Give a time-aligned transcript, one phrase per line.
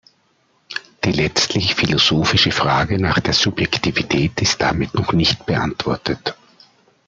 [1.03, 6.33] Die letztlich philosophische Frage nach der Subjektivität ist damit noch nicht beantwortet.